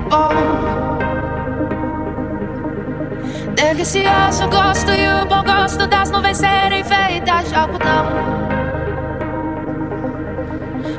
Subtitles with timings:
[0.00, 0.28] bom.
[3.54, 8.06] Delicioso gosto e o bom gosto das nuvens serem feitas de algodão.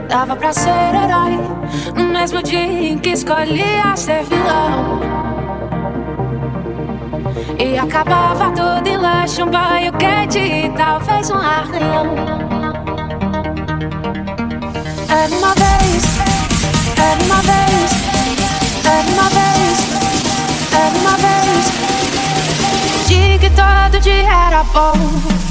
[0.09, 1.39] Dava pra ser herói
[1.95, 4.99] no mesmo dia em que escolhia ser vilão.
[7.59, 12.15] E acabava tudo em lanche, um banho quente e talvez um arranhão.
[15.09, 16.19] Era uma vez,
[16.97, 18.08] era uma vez,
[18.89, 19.79] era uma vez,
[20.73, 21.65] era uma vez.
[23.07, 25.48] Dia que todo dia era bom.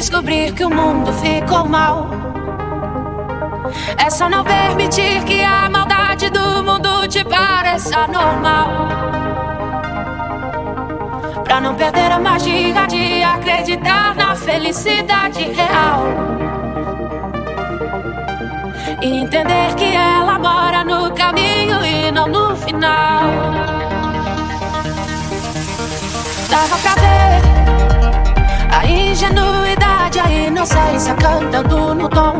[0.00, 2.08] Descobrir que o mundo ficou mal.
[3.98, 8.88] É só não permitir que a maldade do mundo te pareça normal.
[11.44, 16.04] Pra não perder a magia de acreditar na felicidade real.
[19.02, 23.24] E entender que ela mora no caminho e não no final.
[26.48, 27.89] Dava pra ver
[28.72, 32.34] a ingenuidade, a inocência cantando no tom.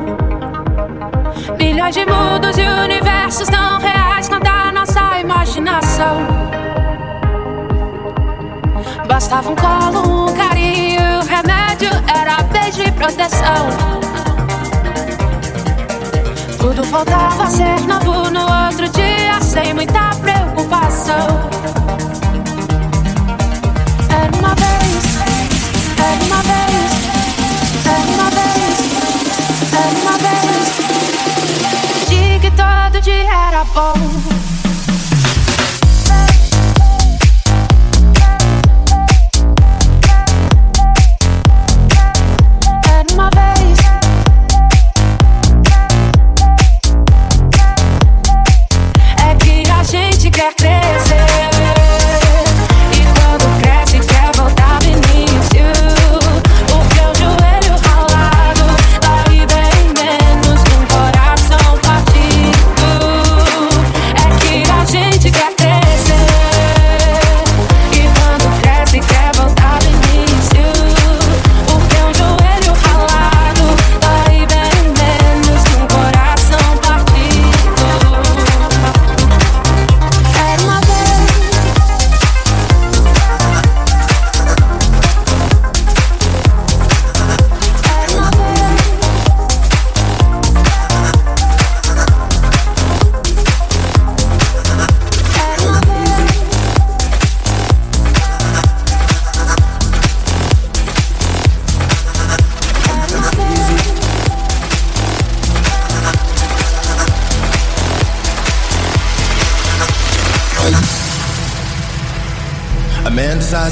[1.58, 4.40] Milhões de mundos e universos tão reais na
[4.72, 6.26] nossa imaginação.
[9.06, 13.68] Bastava um colo, um carinho, o remédio era beijo e proteção.
[16.58, 21.50] Tudo voltava a ser novo no outro dia, sem muita preocupação.
[24.08, 25.09] Era uma vez,
[26.00, 26.28] vez,
[33.28, 34.49] era uma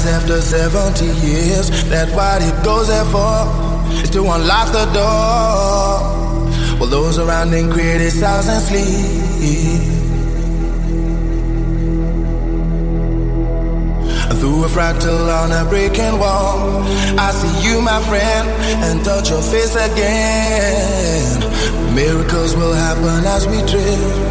[0.05, 3.47] after 70 years that what it goes there for
[4.03, 6.19] is to unlock the door.
[6.79, 9.99] While those around him criticize and sleep.
[14.39, 16.83] Through a fractal on a breaking wall,
[17.19, 18.47] I see you, my friend,
[18.85, 21.39] and touch your face again.
[21.93, 24.28] Miracles will happen as we drift.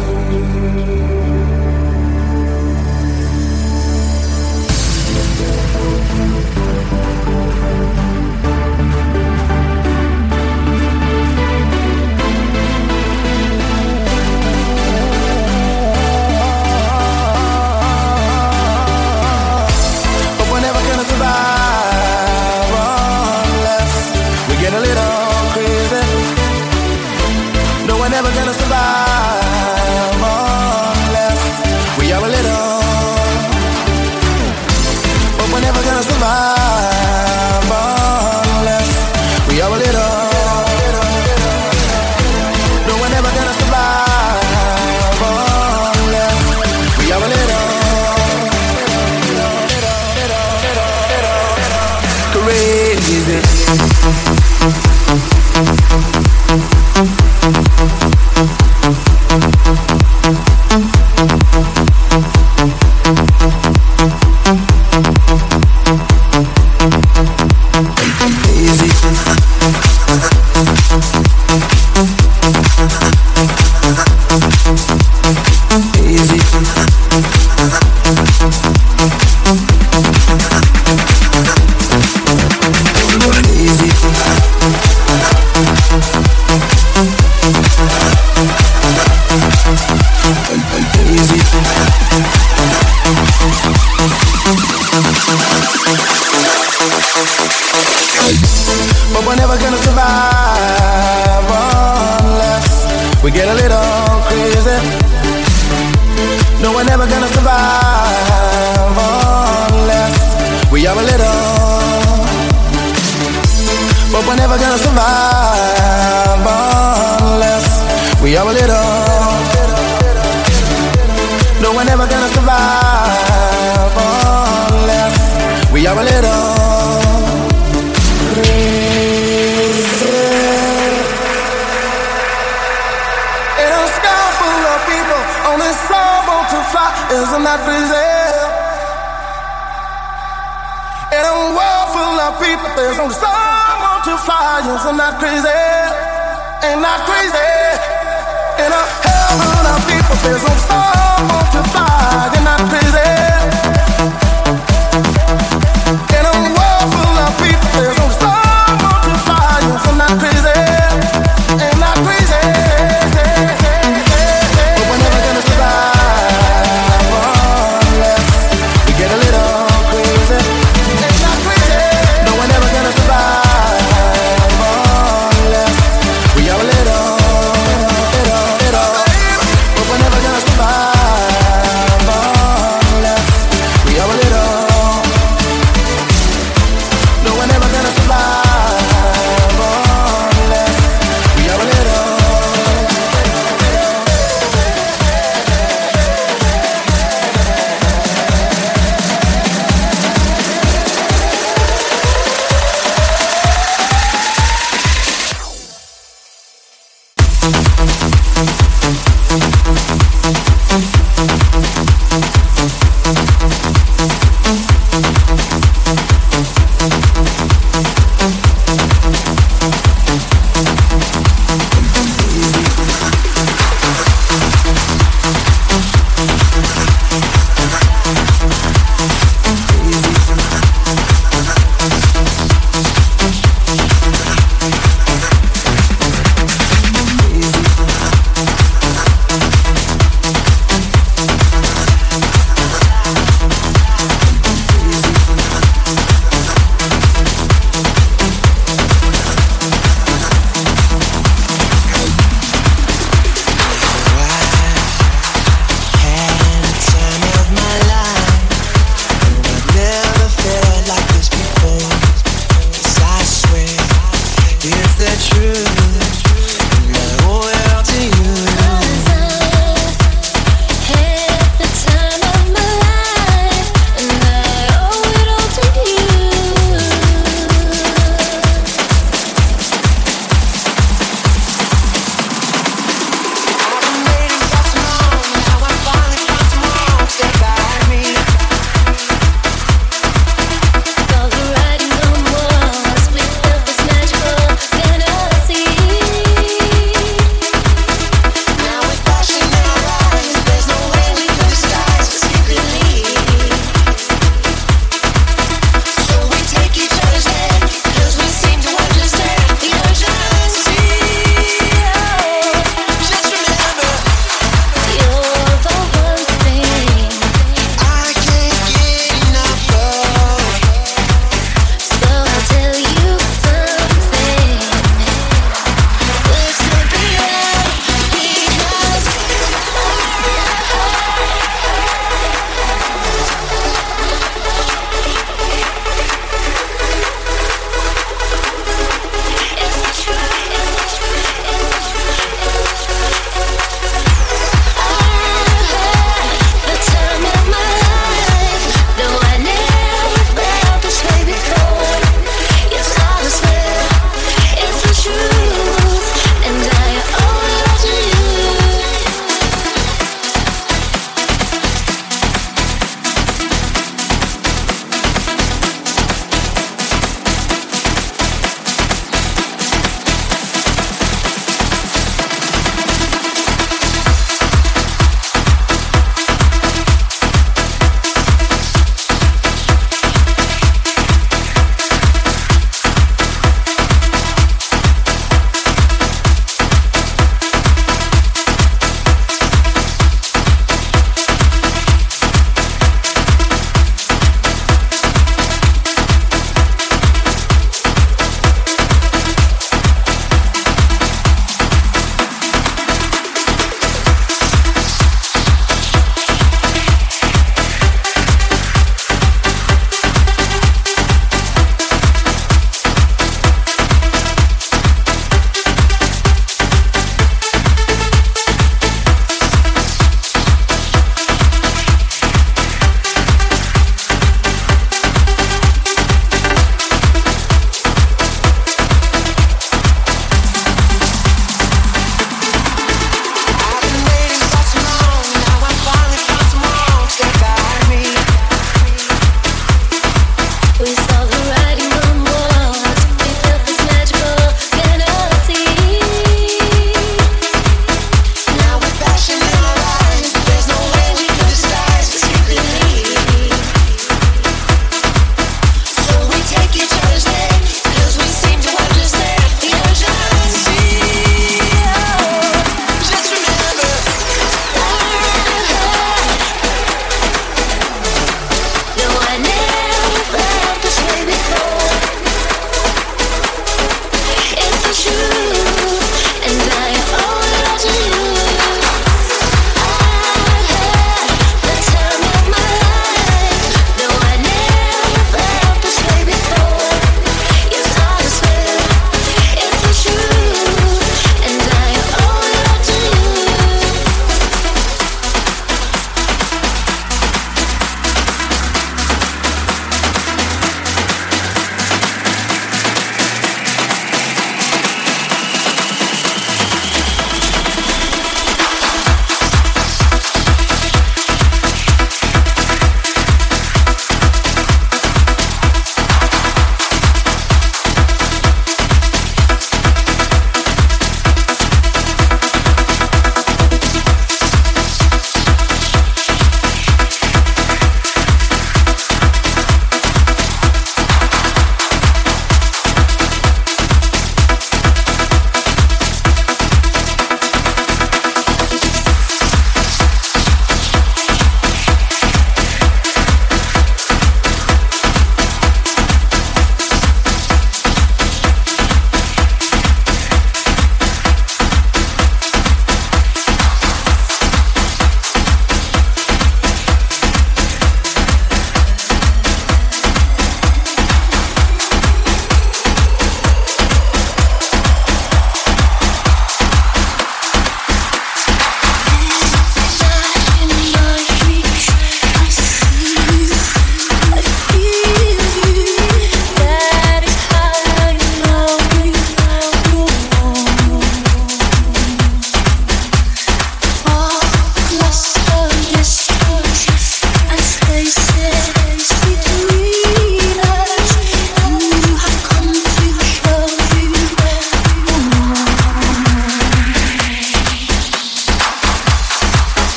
[150.29, 150.88] there's no fire.